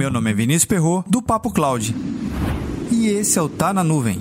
Meu 0.00 0.10
nome 0.10 0.30
é 0.30 0.32
Vinícius 0.32 0.64
Perro 0.64 1.04
do 1.06 1.20
Papo 1.20 1.52
Cloud. 1.52 1.94
E 2.90 3.08
esse 3.08 3.38
é 3.38 3.42
o 3.42 3.50
Tá 3.50 3.70
na 3.70 3.84
Nuvem. 3.84 4.18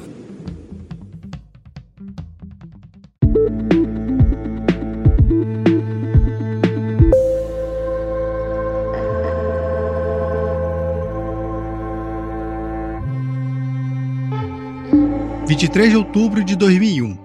Vinte 15.48 15.64
e 15.64 15.70
três 15.70 15.92
de 15.92 15.96
outubro 15.96 16.44
de 16.44 16.58
2001. 16.58 17.18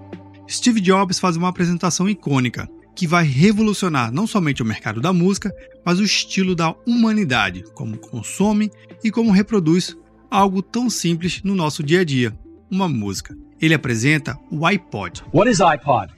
Steve 0.49 0.79
Jobs 0.79 1.19
faz 1.19 1.35
uma 1.35 1.49
apresentação 1.49 2.07
icônica 2.07 2.69
que 2.95 3.05
vai 3.05 3.25
revolucionar 3.25 4.11
não 4.11 4.25
somente 4.25 4.63
o 4.63 4.65
mercado 4.65 5.01
da 5.01 5.11
música, 5.11 5.53
mas 5.83 5.99
o 5.99 6.03
estilo 6.03 6.55
da 6.55 6.73
humanidade, 6.87 7.63
como 7.73 7.97
consome 7.97 8.71
e 9.03 9.11
como 9.11 9.31
reproduz 9.31 9.95
algo 10.31 10.61
tão 10.61 10.89
simples 10.89 11.43
no 11.43 11.53
nosso 11.53 11.83
dia 11.83 12.01
a 12.01 12.05
dia, 12.05 12.33
uma 12.71 12.87
música. 12.87 13.35
Ele 13.61 13.73
apresenta 13.73 14.37
o 14.49 14.65
iPod. 14.65 15.23
What 15.33 15.49
is 15.49 15.59
iPod? 15.59 16.13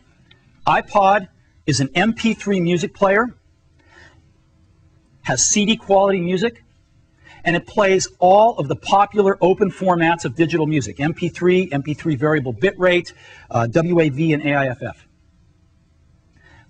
iPod 0.68 1.28
is 1.66 1.82
an 1.82 1.88
MP3 1.90 2.62
music 2.62 2.94
player, 2.94 3.26
has 5.24 5.50
CD 5.50 5.78
quality 5.78 6.22
music, 6.22 6.64
and 7.44 7.56
it 7.56 7.66
plays 7.66 8.08
all 8.20 8.56
of 8.58 8.68
the 8.68 8.76
popular 8.76 9.38
open 9.42 9.70
formats 9.72 10.26
of 10.26 10.36
digital 10.36 10.68
music 10.68 10.98
MP3, 10.98 11.70
MP3 11.70 12.18
variable 12.18 12.54
bitrate, 12.54 13.14
uh, 13.50 13.68
WAV, 13.68 14.34
and 14.34 14.44
AIFF. 14.44 15.07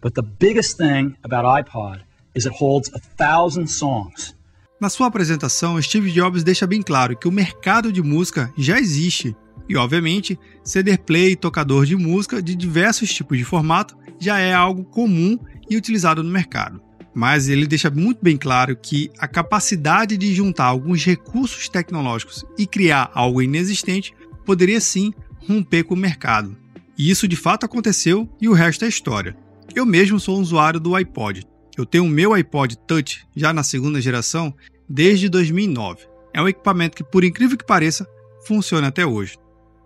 But 0.02 0.14
the 0.14 0.22
biggest 0.22 0.78
thing 0.78 1.16
about 1.24 1.46
iPod 1.46 2.02
is 2.36 2.46
it 2.46 2.56
holds 2.56 2.92
a 2.94 3.00
thousand 3.00 3.68
songs. 3.68 4.36
Na 4.80 4.90
sua 4.90 5.08
apresentação, 5.08 5.82
Steve 5.82 6.12
Jobs 6.12 6.44
deixa 6.44 6.68
bem 6.68 6.84
claro 6.84 7.18
que 7.18 7.28
o 7.28 7.32
mercado 7.32 7.92
de 7.92 8.04
música 8.04 8.54
já 8.56 8.80
existe 8.80 9.36
e, 9.68 9.76
obviamente, 9.76 10.40
CD 10.64 10.98
play 10.98 11.32
e 11.32 11.36
tocador 11.36 11.86
de 11.86 11.96
música 11.96 12.42
de 12.42 12.56
diversos 12.56 13.12
tipos 13.12 13.38
de 13.38 13.44
formato 13.44 13.98
já 14.20 14.40
é 14.40 14.54
algo 14.54 14.84
comum 14.84 15.38
e 15.70 15.76
utilizado 15.76 16.24
no 16.24 16.30
mercado. 16.30 16.80
Mas 17.14 17.50
ele 17.50 17.66
deixa 17.66 17.90
muito 17.90 18.20
bem 18.22 18.38
claro 18.38 18.78
que 18.78 19.10
a 19.18 19.28
capacidade 19.28 20.16
de 20.16 20.34
juntar 20.36 20.66
alguns 20.66 21.04
recursos 21.04 21.68
tecnológicos 21.68 22.46
e 22.58 22.68
criar 22.68 23.10
algo 23.16 23.42
inexistente 23.42 24.14
poderia 24.46 24.80
sim 24.80 25.12
romper 25.48 25.84
com 25.84 25.96
o 25.96 25.98
mercado. 25.98 26.56
E 26.96 27.10
isso 27.10 27.28
de 27.28 27.36
fato 27.36 27.66
aconteceu 27.66 28.30
e 28.40 28.48
o 28.48 28.54
resto 28.54 28.86
é 28.86 28.88
história. 28.88 29.36
Eu 29.76 29.86
mesmo 29.86 30.20
sou 30.20 30.40
usuário 30.40 30.80
do 30.80 30.96
iPod. 30.96 31.46
Eu 31.78 31.86
tenho 31.86 32.06
o 32.06 32.10
meu 32.10 32.34
iPod 32.34 32.78
Touch 32.80 33.28
já 33.36 33.54
na 33.54 33.64
segunda 33.64 34.02
geração 34.02 34.54
desde 34.90 35.30
2009. 35.30 36.08
É 36.34 36.42
um 36.42 36.48
equipamento 36.48 36.98
que, 36.98 37.04
por 37.04 37.24
incrível 37.24 37.58
que 37.58 37.66
pareça, 37.66 38.08
funciona 38.46 38.88
até 38.88 39.06
hoje. 39.06 39.38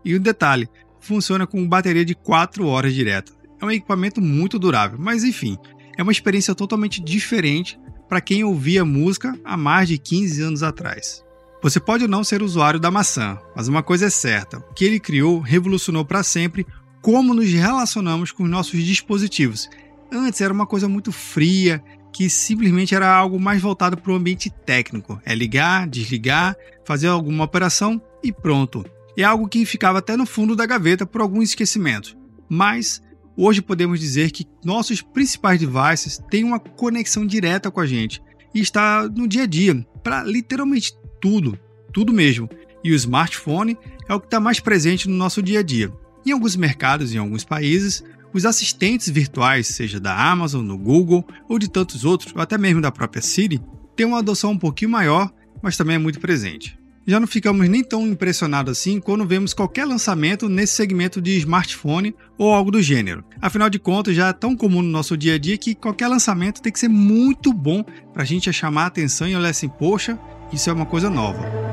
E 0.04 0.16
um 0.16 0.20
detalhe, 0.20 0.70
funciona 1.00 1.46
com 1.46 1.68
bateria 1.68 2.06
de 2.06 2.16
4 2.16 2.66
horas 2.66 2.94
direta. 2.94 3.34
É 3.60 3.66
um 3.66 3.72
equipamento 3.72 4.22
muito 4.22 4.58
durável, 4.58 4.98
mas 5.00 5.23
enfim, 5.23 5.58
é 5.98 6.04
uma 6.04 6.12
experiência 6.12 6.56
totalmente 6.56 7.02
diferente 7.02 7.80
para 8.08 8.22
quem 8.22 8.44
ouvia 8.44 8.84
música 8.84 9.38
há 9.44 9.56
mais 9.56 9.88
de 9.88 9.98
15 9.98 10.42
anos 10.42 10.64
atrás. 10.64 11.23
Você 11.62 11.80
pode 11.80 12.08
não 12.08 12.23
ser 12.23 12.42
usuário 12.42 12.80
da 12.80 12.90
maçã, 12.90 13.38
mas 13.56 13.68
uma 13.68 13.84
coisa 13.84 14.08
é 14.08 14.10
certa: 14.10 14.58
o 14.58 14.73
que 14.73 14.84
ele 14.84 15.00
criou 15.00 15.40
revolucionou 15.40 16.04
para 16.04 16.23
sempre 16.23 16.66
como 17.02 17.34
nos 17.34 17.52
relacionamos 17.52 18.32
com 18.32 18.44
os 18.44 18.50
nossos 18.50 18.84
dispositivos. 18.84 19.70
Antes 20.12 20.42
era 20.42 20.54
uma 20.54 20.68
coisa 20.68 20.88
muito 20.88 21.12
fria, 21.12 21.84
que 22.14 22.30
simplesmente 22.30 22.94
era 22.94 23.10
algo 23.12 23.40
mais 23.40 23.62
voltado 23.62 23.98
para 23.98 24.12
o 24.12 24.16
ambiente 24.16 24.50
técnico. 24.50 25.20
É 25.26 25.34
ligar, 25.34 25.88
desligar, 25.88 26.56
fazer 26.86 27.08
alguma 27.08 27.46
operação 27.46 28.02
e 28.24 28.32
pronto. 28.32 28.86
É 29.18 29.24
algo 29.24 29.48
que 29.48 29.66
ficava 29.66 30.00
até 30.00 30.16
no 30.16 30.26
fundo 30.26 30.56
da 30.56 30.66
gaveta 30.66 31.06
por 31.06 31.22
algum 31.22 31.42
esquecimento. 31.42 32.16
Mas 32.50 33.02
hoje 33.36 33.61
podemos 33.61 34.00
dizer 34.00 34.32
que 34.32 34.45
nossos 34.64 35.02
principais 35.02 35.60
devices 35.60 36.20
têm 36.30 36.44
uma 36.44 36.60
conexão 36.60 37.26
direta 37.26 37.72
com 37.72 37.80
a 37.80 37.86
gente 37.86 38.22
e 38.54 38.60
está 38.60 39.08
no 39.08 39.28
dia 39.28 39.44
a 39.44 39.48
dia 39.48 39.86
para 40.04 40.23
literalmente 40.23 40.94
tudo, 41.22 41.58
tudo 41.94 42.14
mesmo. 42.14 42.50
E 42.84 42.92
o 42.92 42.95
smartphone 42.95 43.78
é 44.10 44.14
o 44.14 44.20
que 44.20 44.28
está 44.28 44.40
mais 44.40 44.60
presente 44.60 45.08
no 45.08 45.16
nosso 45.16 45.42
dia 45.42 45.60
a 45.60 45.64
dia. 45.64 45.92
Em 46.26 46.32
alguns 46.32 46.55
mercados, 46.55 47.14
em 47.14 47.17
alguns 47.17 47.43
países, 47.43 48.04
os 48.33 48.45
assistentes 48.45 49.09
virtuais, 49.09 49.67
seja 49.67 49.99
da 49.99 50.15
Amazon, 50.15 50.65
do 50.65 50.77
Google 50.77 51.26
ou 51.49 51.58
de 51.58 51.70
tantos 51.70 52.05
outros, 52.05 52.33
ou 52.36 52.42
até 52.42 52.58
mesmo 52.58 52.82
da 52.82 52.92
própria 52.92 53.21
Siri, 53.21 53.61
têm 53.95 54.05
uma 54.05 54.20
adoção 54.20 54.52
um 54.52 54.58
pouquinho 54.58 54.92
maior, 54.92 55.31
mas 55.61 55.76
também 55.76 55.95
é 55.95 55.99
muito 55.99 56.20
presente. 56.20 56.80
Já 57.05 57.20
não 57.20 57.27
ficamos 57.27 57.67
nem 57.67 57.83
tão 57.83 58.08
impressionados 58.08 58.77
assim 58.77 58.99
quando 58.99 59.26
vemos 59.26 59.55
qualquer 59.55 59.86
lançamento 59.86 60.48
nesse 60.48 60.73
segmento 60.73 61.20
de 61.20 61.31
smartphone 61.39 62.15
ou 62.37 62.54
algo 62.54 62.70
do 62.70 62.81
gênero. 62.81 63.23
Afinal 63.42 63.70
de 63.70 63.80
contas, 63.80 64.15
já 64.15 64.27
é 64.27 64.33
tão 64.33 64.55
comum 64.55 64.83
no 64.83 64.89
nosso 64.89 65.17
dia 65.17 65.33
a 65.33 65.37
dia 65.39 65.58
que 65.58 65.73
qualquer 65.73 66.08
lançamento 66.08 66.61
tem 66.61 66.71
que 66.71 66.80
ser 66.80 66.89
muito 66.89 67.52
bom 67.52 67.83
para 68.14 68.21
a 68.21 68.26
gente 68.26 68.54
chamar 68.54 68.83
a 68.83 68.87
atenção 68.87 69.27
e 69.27 69.36
olhar 69.36 69.49
assim, 69.49 69.67
poxa, 69.67 70.20
isso 70.54 70.70
é 70.70 70.73
uma 70.73 70.86
coisa 70.86 71.10
nova. 71.10 71.70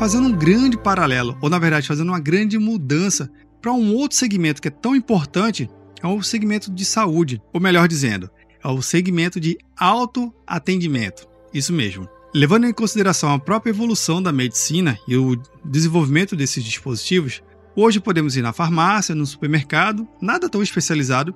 Fazendo 0.00 0.28
um 0.28 0.32
grande 0.32 0.78
paralelo, 0.78 1.36
ou 1.42 1.50
na 1.50 1.58
verdade 1.58 1.86
fazendo 1.86 2.08
uma 2.08 2.18
grande 2.18 2.58
mudança 2.58 3.30
para 3.60 3.70
um 3.70 3.94
outro 3.94 4.16
segmento 4.16 4.62
que 4.62 4.68
é 4.68 4.70
tão 4.70 4.96
importante, 4.96 5.68
é 6.02 6.06
o 6.06 6.22
segmento 6.22 6.70
de 6.70 6.86
saúde, 6.86 7.38
ou 7.52 7.60
melhor 7.60 7.86
dizendo, 7.86 8.30
é 8.64 8.66
o 8.66 8.80
segmento 8.80 9.38
de 9.38 9.58
autoatendimento. 9.78 11.28
Isso 11.52 11.70
mesmo. 11.70 12.08
Levando 12.34 12.64
em 12.66 12.72
consideração 12.72 13.30
a 13.34 13.38
própria 13.38 13.72
evolução 13.72 14.22
da 14.22 14.32
medicina 14.32 14.98
e 15.06 15.18
o 15.18 15.36
desenvolvimento 15.62 16.34
desses 16.34 16.64
dispositivos, 16.64 17.42
hoje 17.76 18.00
podemos 18.00 18.38
ir 18.38 18.42
na 18.42 18.54
farmácia, 18.54 19.14
no 19.14 19.26
supermercado, 19.26 20.08
nada 20.18 20.48
tão 20.48 20.62
especializado, 20.62 21.34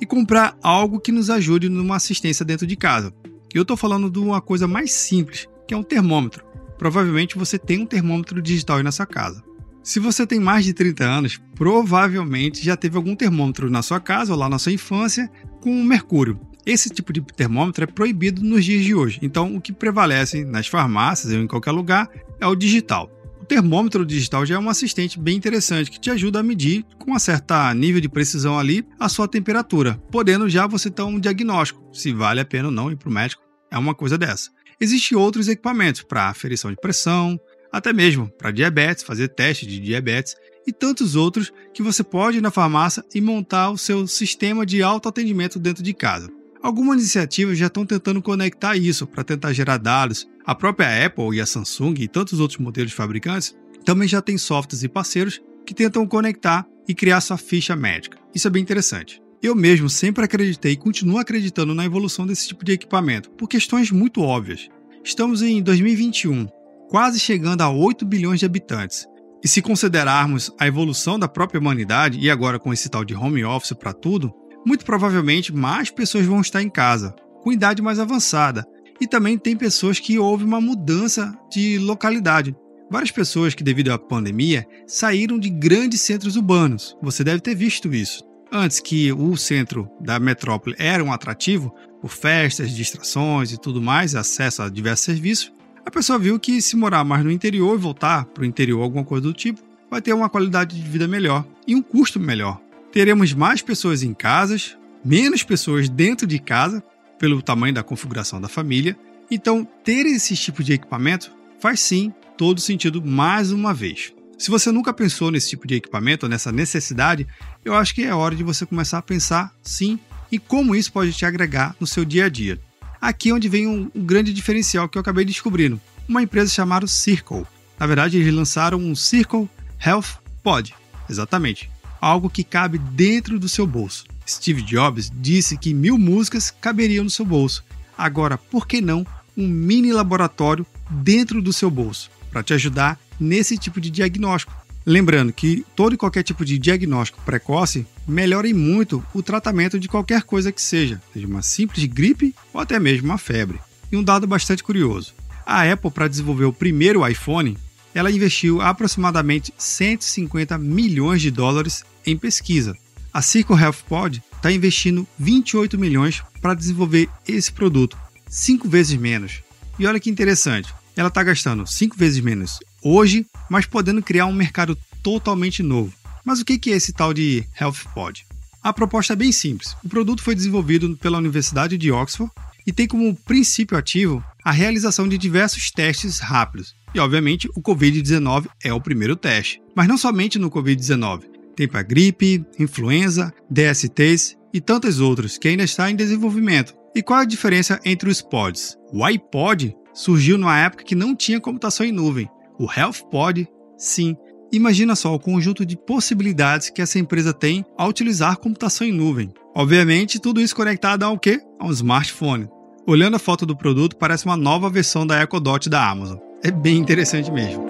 e 0.00 0.06
comprar 0.06 0.56
algo 0.62 1.00
que 1.00 1.12
nos 1.12 1.28
ajude 1.28 1.68
numa 1.68 1.96
assistência 1.96 2.46
dentro 2.46 2.66
de 2.66 2.76
casa. 2.76 3.12
Eu 3.52 3.60
estou 3.60 3.76
falando 3.76 4.08
de 4.08 4.18
uma 4.18 4.40
coisa 4.40 4.66
mais 4.66 4.90
simples, 4.92 5.46
que 5.68 5.74
é 5.74 5.76
um 5.76 5.82
termômetro 5.82 6.45
provavelmente 6.78 7.38
você 7.38 7.58
tem 7.58 7.80
um 7.80 7.86
termômetro 7.86 8.40
digital 8.40 8.78
aí 8.78 8.82
na 8.82 8.92
sua 8.92 9.06
casa. 9.06 9.42
Se 9.82 10.00
você 10.00 10.26
tem 10.26 10.40
mais 10.40 10.64
de 10.64 10.72
30 10.72 11.04
anos, 11.04 11.40
provavelmente 11.54 12.64
já 12.64 12.76
teve 12.76 12.96
algum 12.96 13.14
termômetro 13.14 13.70
na 13.70 13.82
sua 13.82 14.00
casa 14.00 14.32
ou 14.32 14.38
lá 14.38 14.48
na 14.48 14.58
sua 14.58 14.72
infância 14.72 15.30
com 15.60 15.82
mercúrio. 15.82 16.40
Esse 16.66 16.90
tipo 16.90 17.12
de 17.12 17.20
termômetro 17.20 17.84
é 17.84 17.86
proibido 17.86 18.42
nos 18.42 18.64
dias 18.64 18.84
de 18.84 18.92
hoje, 18.92 19.20
então 19.22 19.54
o 19.54 19.60
que 19.60 19.72
prevalece 19.72 20.44
nas 20.44 20.66
farmácias 20.66 21.32
ou 21.32 21.38
em 21.38 21.46
qualquer 21.46 21.70
lugar 21.70 22.10
é 22.40 22.46
o 22.48 22.56
digital. 22.56 23.08
O 23.40 23.44
termômetro 23.44 24.04
digital 24.04 24.44
já 24.44 24.56
é 24.56 24.58
um 24.58 24.68
assistente 24.68 25.20
bem 25.20 25.36
interessante 25.36 25.88
que 25.88 26.00
te 26.00 26.10
ajuda 26.10 26.40
a 26.40 26.42
medir 26.42 26.84
com 26.98 27.12
um 27.12 27.18
certo 27.20 27.54
nível 27.76 28.00
de 28.00 28.08
precisão 28.08 28.58
ali 28.58 28.84
a 28.98 29.08
sua 29.08 29.28
temperatura, 29.28 30.02
podendo 30.10 30.48
já 30.48 30.66
você 30.66 30.90
ter 30.90 31.02
um 31.02 31.20
diagnóstico 31.20 31.80
se 31.92 32.12
vale 32.12 32.40
a 32.40 32.44
pena 32.44 32.66
ou 32.66 32.74
não 32.74 32.90
ir 32.90 32.96
para 32.96 33.08
o 33.08 33.12
médico. 33.12 33.40
É 33.70 33.78
uma 33.78 33.94
coisa 33.94 34.18
dessa. 34.18 34.50
Existem 34.80 35.16
outros 35.16 35.48
equipamentos 35.48 36.02
para 36.02 36.28
aferição 36.28 36.70
de 36.70 36.76
pressão, 36.76 37.40
até 37.72 37.92
mesmo 37.92 38.28
para 38.28 38.50
diabetes, 38.50 39.04
fazer 39.04 39.28
teste 39.28 39.66
de 39.66 39.78
diabetes 39.80 40.36
e 40.66 40.72
tantos 40.72 41.16
outros 41.16 41.52
que 41.72 41.82
você 41.82 42.02
pode 42.02 42.38
ir 42.38 42.40
na 42.40 42.50
farmácia 42.50 43.04
e 43.14 43.20
montar 43.20 43.70
o 43.70 43.78
seu 43.78 44.06
sistema 44.06 44.66
de 44.66 44.82
autoatendimento 44.82 45.58
dentro 45.58 45.82
de 45.82 45.94
casa. 45.94 46.30
Algumas 46.62 47.00
iniciativas 47.00 47.56
já 47.56 47.66
estão 47.66 47.86
tentando 47.86 48.20
conectar 48.20 48.76
isso 48.76 49.06
para 49.06 49.22
tentar 49.22 49.52
gerar 49.52 49.76
dados. 49.76 50.26
A 50.44 50.54
própria 50.54 51.06
Apple 51.06 51.36
e 51.36 51.40
a 51.40 51.46
Samsung 51.46 51.94
e 51.98 52.08
tantos 52.08 52.40
outros 52.40 52.58
modelos 52.58 52.90
de 52.90 52.96
fabricantes 52.96 53.54
também 53.84 54.08
já 54.08 54.20
têm 54.20 54.36
softwares 54.36 54.82
e 54.82 54.88
parceiros 54.88 55.40
que 55.64 55.74
tentam 55.74 56.06
conectar 56.06 56.66
e 56.88 56.94
criar 56.94 57.20
sua 57.20 57.36
ficha 57.36 57.76
médica. 57.76 58.18
Isso 58.34 58.48
é 58.48 58.50
bem 58.50 58.62
interessante. 58.62 59.22
Eu 59.42 59.54
mesmo 59.54 59.88
sempre 59.88 60.24
acreditei 60.24 60.72
e 60.72 60.76
continuo 60.76 61.18
acreditando 61.18 61.74
na 61.74 61.84
evolução 61.84 62.26
desse 62.26 62.48
tipo 62.48 62.64
de 62.64 62.72
equipamento, 62.72 63.30
por 63.30 63.48
questões 63.48 63.90
muito 63.90 64.22
óbvias. 64.22 64.68
Estamos 65.06 65.40
em 65.40 65.62
2021, 65.62 66.48
quase 66.88 67.20
chegando 67.20 67.62
a 67.62 67.70
8 67.70 68.04
bilhões 68.04 68.40
de 68.40 68.46
habitantes. 68.46 69.06
E 69.40 69.46
se 69.46 69.62
considerarmos 69.62 70.50
a 70.58 70.66
evolução 70.66 71.16
da 71.16 71.28
própria 71.28 71.60
humanidade, 71.60 72.18
e 72.18 72.28
agora 72.28 72.58
com 72.58 72.72
esse 72.72 72.88
tal 72.88 73.04
de 73.04 73.14
home 73.14 73.44
office 73.44 73.72
para 73.72 73.92
tudo, 73.92 74.34
muito 74.66 74.84
provavelmente 74.84 75.54
mais 75.54 75.92
pessoas 75.92 76.26
vão 76.26 76.40
estar 76.40 76.60
em 76.60 76.68
casa, 76.68 77.14
com 77.40 77.52
idade 77.52 77.80
mais 77.80 78.00
avançada. 78.00 78.66
E 79.00 79.06
também 79.06 79.38
tem 79.38 79.56
pessoas 79.56 80.00
que 80.00 80.18
houve 80.18 80.42
uma 80.42 80.60
mudança 80.60 81.32
de 81.52 81.78
localidade. 81.78 82.52
Várias 82.90 83.12
pessoas 83.12 83.54
que, 83.54 83.62
devido 83.62 83.92
à 83.92 83.98
pandemia, 84.00 84.66
saíram 84.88 85.38
de 85.38 85.50
grandes 85.50 86.00
centros 86.00 86.34
urbanos. 86.34 86.96
Você 87.00 87.22
deve 87.22 87.40
ter 87.40 87.54
visto 87.54 87.94
isso. 87.94 88.24
Antes 88.58 88.80
que 88.80 89.12
o 89.12 89.36
centro 89.36 89.86
da 90.00 90.18
metrópole 90.18 90.74
era 90.78 91.04
um 91.04 91.12
atrativo, 91.12 91.74
por 92.00 92.10
festas, 92.10 92.70
distrações 92.70 93.52
e 93.52 93.60
tudo 93.60 93.82
mais, 93.82 94.14
acesso 94.14 94.62
a 94.62 94.70
diversos 94.70 95.04
serviços, 95.04 95.52
a 95.84 95.90
pessoa 95.90 96.18
viu 96.18 96.40
que 96.40 96.62
se 96.62 96.74
morar 96.74 97.04
mais 97.04 97.22
no 97.22 97.30
interior 97.30 97.74
e 97.74 97.78
voltar 97.78 98.24
para 98.24 98.44
o 98.44 98.46
interior, 98.46 98.82
alguma 98.82 99.04
coisa 99.04 99.24
do 99.24 99.34
tipo, 99.34 99.60
vai 99.90 100.00
ter 100.00 100.14
uma 100.14 100.30
qualidade 100.30 100.74
de 100.74 100.88
vida 100.88 101.06
melhor 101.06 101.44
e 101.66 101.74
um 101.74 101.82
custo 101.82 102.18
melhor. 102.18 102.58
Teremos 102.90 103.34
mais 103.34 103.60
pessoas 103.60 104.02
em 104.02 104.14
casas, 104.14 104.74
menos 105.04 105.42
pessoas 105.42 105.86
dentro 105.86 106.26
de 106.26 106.38
casa, 106.38 106.82
pelo 107.18 107.42
tamanho 107.42 107.74
da 107.74 107.82
configuração 107.82 108.40
da 108.40 108.48
família. 108.48 108.96
Então, 109.30 109.68
ter 109.84 110.06
esse 110.06 110.34
tipo 110.34 110.64
de 110.64 110.72
equipamento 110.72 111.30
faz 111.60 111.80
sim 111.80 112.10
todo 112.38 112.58
sentido 112.58 113.04
mais 113.04 113.52
uma 113.52 113.74
vez. 113.74 114.15
Se 114.38 114.50
você 114.50 114.70
nunca 114.70 114.92
pensou 114.92 115.30
nesse 115.30 115.48
tipo 115.48 115.66
de 115.66 115.76
equipamento, 115.76 116.28
nessa 116.28 116.52
necessidade, 116.52 117.26
eu 117.64 117.74
acho 117.74 117.94
que 117.94 118.02
é 118.02 118.14
hora 118.14 118.36
de 118.36 118.44
você 118.44 118.66
começar 118.66 118.98
a 118.98 119.02
pensar 119.02 119.50
sim 119.62 119.98
e 120.30 120.38
como 120.38 120.74
isso 120.74 120.92
pode 120.92 121.12
te 121.12 121.24
agregar 121.24 121.74
no 121.80 121.86
seu 121.86 122.04
dia 122.04 122.26
a 122.26 122.28
dia. 122.28 122.60
Aqui 123.00 123.30
é 123.30 123.34
onde 123.34 123.48
vem 123.48 123.66
um, 123.66 123.90
um 123.94 124.04
grande 124.04 124.34
diferencial 124.34 124.88
que 124.88 124.98
eu 124.98 125.00
acabei 125.00 125.24
descobrindo. 125.24 125.80
Uma 126.06 126.22
empresa 126.22 126.52
chamada 126.52 126.86
Circle. 126.86 127.46
Na 127.78 127.86
verdade, 127.86 128.18
eles 128.18 128.32
lançaram 128.32 128.78
um 128.78 128.94
Circle 128.94 129.48
Health 129.84 130.20
Pod. 130.42 130.74
Exatamente. 131.08 131.70
Algo 131.98 132.28
que 132.28 132.44
cabe 132.44 132.78
dentro 132.78 133.38
do 133.38 133.48
seu 133.48 133.66
bolso. 133.66 134.04
Steve 134.28 134.60
Jobs 134.60 135.10
disse 135.14 135.56
que 135.56 135.72
mil 135.72 135.96
músicas 135.96 136.50
caberiam 136.50 137.04
no 137.04 137.10
seu 137.10 137.24
bolso. 137.24 137.64
Agora, 137.96 138.36
por 138.36 138.66
que 138.66 138.82
não 138.82 139.06
um 139.36 139.48
mini 139.48 139.92
laboratório 139.92 140.66
dentro 140.90 141.40
do 141.40 141.52
seu 141.52 141.70
bolso 141.70 142.10
para 142.30 142.42
te 142.42 142.52
ajudar 142.52 142.98
nesse 143.18 143.56
tipo 143.56 143.80
de 143.80 143.90
diagnóstico? 143.90 144.54
Lembrando 144.84 145.32
que 145.32 145.66
todo 145.74 145.94
e 145.94 145.96
qualquer 145.96 146.22
tipo 146.22 146.44
de 146.44 146.58
diagnóstico 146.58 147.20
precoce 147.24 147.84
melhora 148.06 148.48
muito 148.54 149.04
o 149.12 149.22
tratamento 149.22 149.80
de 149.80 149.88
qualquer 149.88 150.22
coisa 150.22 150.52
que 150.52 150.62
seja, 150.62 151.02
seja 151.12 151.26
uma 151.26 151.42
simples 151.42 151.84
gripe 151.86 152.34
ou 152.52 152.60
até 152.60 152.78
mesmo 152.78 153.08
uma 153.08 153.18
febre. 153.18 153.58
E 153.90 153.96
um 153.96 154.02
dado 154.02 154.26
bastante 154.26 154.62
curioso: 154.62 155.12
a 155.44 155.70
Apple, 155.70 155.90
para 155.90 156.08
desenvolver 156.08 156.44
o 156.44 156.52
primeiro 156.52 157.06
iPhone, 157.06 157.58
ela 157.94 158.12
investiu 158.12 158.60
aproximadamente 158.60 159.52
150 159.58 160.56
milhões 160.58 161.22
de 161.22 161.30
dólares 161.30 161.84
em 162.06 162.16
pesquisa. 162.16 162.76
A 163.12 163.22
Circle 163.22 163.58
Health 163.58 163.84
Pod 163.88 164.22
está 164.34 164.52
investindo 164.52 165.06
28 165.18 165.78
milhões 165.78 166.22
para 166.40 166.54
desenvolver 166.54 167.08
esse 167.26 167.50
produto, 167.50 167.96
cinco 168.28 168.68
vezes 168.68 168.96
menos. 168.98 169.40
E 169.78 169.86
olha 169.86 169.98
que 169.98 170.10
interessante, 170.10 170.72
ela 170.96 171.08
está 171.08 171.22
gastando 171.22 171.66
cinco 171.66 171.96
vezes 171.96 172.20
menos 172.20 172.58
hoje, 172.82 173.26
mas 173.50 173.66
podendo 173.66 174.02
criar 174.02 174.26
um 174.26 174.32
mercado 174.32 174.76
totalmente 175.02 175.62
novo. 175.62 175.92
Mas 176.24 176.40
o 176.40 176.44
que 176.44 176.72
é 176.72 176.76
esse 176.76 176.92
tal 176.92 177.12
de 177.12 177.44
Health 177.60 177.84
Pod? 177.94 178.26
A 178.62 178.72
proposta 178.72 179.12
é 179.12 179.16
bem 179.16 179.30
simples. 179.30 179.76
O 179.84 179.88
produto 179.88 180.22
foi 180.22 180.34
desenvolvido 180.34 180.96
pela 180.96 181.18
Universidade 181.18 181.78
de 181.78 181.92
Oxford 181.92 182.32
e 182.66 182.72
tem 182.72 182.88
como 182.88 183.14
princípio 183.14 183.76
ativo 183.76 184.24
a 184.42 184.50
realização 184.50 185.06
de 185.06 185.16
diversos 185.16 185.70
testes 185.70 186.18
rápidos. 186.18 186.74
E, 186.92 186.98
obviamente, 186.98 187.48
o 187.54 187.62
Covid-19 187.62 188.48
é 188.64 188.72
o 188.72 188.80
primeiro 188.80 189.14
teste. 189.14 189.60
Mas 189.74 189.86
não 189.86 189.96
somente 189.96 190.38
no 190.38 190.50
Covid-19. 190.50 191.24
Tem 191.54 191.68
para 191.68 191.82
gripe, 191.82 192.44
influenza, 192.58 193.32
DSTs 193.48 194.36
e 194.52 194.60
tantas 194.60 194.98
outras 194.98 195.38
que 195.38 195.48
ainda 195.48 195.62
está 195.62 195.90
em 195.90 195.94
desenvolvimento. 195.94 196.74
E 196.94 197.02
qual 197.02 197.20
a 197.20 197.24
diferença 197.24 197.78
entre 197.84 198.10
os 198.10 198.20
pods? 198.20 198.76
O 198.92 199.04
iPod 199.04 199.76
surgiu 199.96 200.36
numa 200.36 200.58
época 200.58 200.84
que 200.84 200.94
não 200.94 201.16
tinha 201.16 201.40
computação 201.40 201.84
em 201.84 201.90
nuvem. 201.90 202.28
O 202.58 202.70
Health 202.70 203.08
Pod, 203.10 203.48
sim. 203.78 204.14
Imagina 204.52 204.94
só 204.94 205.12
o 205.14 205.18
conjunto 205.18 205.64
de 205.64 205.76
possibilidades 205.76 206.70
que 206.70 206.82
essa 206.82 206.98
empresa 206.98 207.32
tem 207.32 207.64
ao 207.76 207.88
utilizar 207.88 208.36
computação 208.36 208.86
em 208.86 208.92
nuvem. 208.92 209.32
Obviamente, 209.54 210.20
tudo 210.20 210.40
isso 210.40 210.54
conectado 210.54 211.02
ao 211.02 211.18
quê? 211.18 211.40
A 211.58 211.66
um 211.66 211.72
smartphone. 211.72 212.48
Olhando 212.86 213.16
a 213.16 213.18
foto 213.18 213.44
do 213.44 213.56
produto, 213.56 213.96
parece 213.96 214.26
uma 214.26 214.36
nova 214.36 214.70
versão 214.70 215.06
da 215.06 215.20
Echo 215.20 215.40
Dot 215.40 215.68
da 215.68 215.88
Amazon. 215.88 216.18
É 216.44 216.50
bem 216.50 216.76
interessante 216.76 217.32
mesmo. 217.32 217.66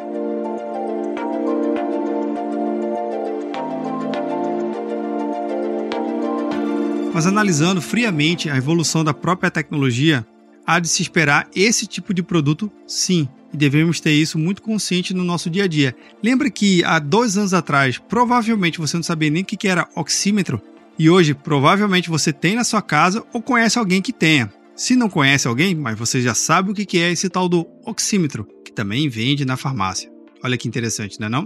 Mas 7.14 7.26
analisando 7.26 7.80
friamente 7.80 8.50
a 8.50 8.56
evolução 8.56 9.02
da 9.02 9.14
própria 9.14 9.50
tecnologia, 9.50 10.26
há 10.66 10.80
de 10.80 10.88
se 10.88 11.02
esperar 11.02 11.48
esse 11.54 11.86
tipo 11.86 12.12
de 12.12 12.22
produto 12.22 12.70
sim, 12.86 13.28
e 13.52 13.56
devemos 13.56 14.00
ter 14.00 14.12
isso 14.12 14.38
muito 14.38 14.60
consciente 14.60 15.14
no 15.14 15.24
nosso 15.24 15.48
dia 15.48 15.64
a 15.64 15.68
dia. 15.68 15.94
Lembra 16.22 16.50
que 16.50 16.82
há 16.84 16.98
dois 16.98 17.38
anos 17.38 17.54
atrás, 17.54 17.98
provavelmente 17.98 18.78
você 18.78 18.96
não 18.96 19.04
sabia 19.04 19.30
nem 19.30 19.42
o 19.42 19.46
que 19.46 19.68
era 19.68 19.88
oxímetro, 19.94 20.60
e 20.98 21.08
hoje 21.08 21.34
provavelmente 21.34 22.10
você 22.10 22.32
tem 22.32 22.56
na 22.56 22.64
sua 22.64 22.82
casa 22.82 23.24
ou 23.32 23.40
conhece 23.40 23.78
alguém 23.78 24.02
que 24.02 24.12
tenha. 24.12 24.52
Se 24.74 24.94
não 24.94 25.08
conhece 25.08 25.48
alguém, 25.48 25.74
mas 25.74 25.98
você 25.98 26.20
já 26.20 26.34
sabe 26.34 26.70
o 26.70 26.74
que 26.74 26.98
é 26.98 27.10
esse 27.10 27.30
tal 27.30 27.48
do 27.48 27.66
oxímetro, 27.84 28.46
que 28.64 28.72
também 28.72 29.08
vende 29.08 29.44
na 29.44 29.56
farmácia. 29.56 30.10
Olha 30.44 30.58
que 30.58 30.68
interessante, 30.68 31.18
não 31.18 31.28
é 31.28 31.30
não? 31.30 31.44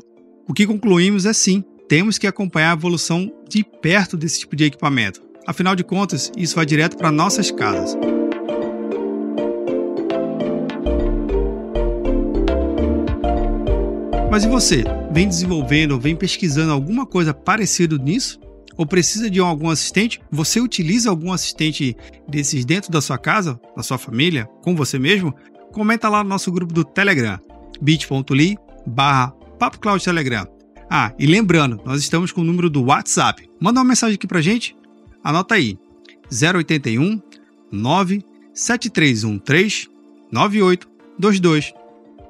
O 0.49 0.53
que 0.53 0.67
concluímos 0.67 1.27
é 1.27 1.33
sim, 1.33 1.63
temos 1.89 2.19
que 2.19 2.27
acompanhar 2.27 2.71
a 2.71 2.75
evolução 2.75 3.33
de 3.49 3.65
perto 3.65 4.17
desse 4.17 4.41
tipo 4.41 4.57
de 4.57 4.65
equipamento. 4.65 5.23
Afinal 5.47 5.77
de 5.77 5.85
contas, 5.85 6.31
isso 6.37 6.57
vai 6.57 6.67
direto 6.67 6.97
para 6.97 7.11
nossas 7.11 7.51
casas. 7.51 7.97
Mas 14.31 14.45
e 14.45 14.49
você? 14.49 14.85
Vem 15.13 15.29
desenvolvendo 15.29 15.93
ou 15.93 16.01
vem 16.01 16.15
pesquisando 16.15 16.73
alguma 16.73 17.05
coisa 17.05 17.35
parecida 17.35 17.99
nisso? 17.99 18.41
Ou 18.77 18.87
precisa 18.87 19.29
de 19.29 19.41
algum 19.41 19.69
assistente? 19.69 20.21
Você 20.31 20.61
utiliza 20.61 21.11
algum 21.11 21.33
assistente 21.33 21.97
desses 22.29 22.65
dentro 22.65 22.91
da 22.91 23.01
sua 23.01 23.19
casa, 23.19 23.61
da 23.77 23.83
sua 23.83 23.99
família, 23.99 24.49
com 24.63 24.75
você 24.75 24.99
mesmo? 24.99 25.35
Comenta 25.73 26.09
lá 26.09 26.23
no 26.23 26.31
nosso 26.31 26.51
grupo 26.51 26.73
do 26.73 26.85
Telegram, 26.85 27.39
bit.ly 27.81 28.57
barra 28.87 29.35
Telegram. 30.03 30.47
Ah, 30.89 31.13
e 31.19 31.27
lembrando, 31.27 31.81
nós 31.85 32.01
estamos 32.01 32.33
com 32.33 32.41
o 32.41 32.45
número 32.45 32.71
do 32.71 32.85
WhatsApp. 32.85 33.49
Manda 33.61 33.81
uma 33.81 33.87
mensagem 33.87 34.15
aqui 34.15 34.27
pra 34.27 34.41
gente 34.41 34.75
Anota 35.23 35.55
aí: 35.55 35.79
081 36.31 37.21
97313 37.71 39.89
9822. 40.33 41.73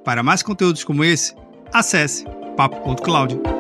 Para 0.05 0.23
mais 0.23 0.43
conteúdos 0.43 0.82
como 0.82 1.05
esse, 1.05 1.35
acesse 1.72 2.25
papo.cloud. 2.56 3.59